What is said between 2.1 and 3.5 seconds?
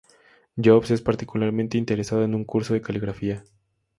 en un curso de caligrafía.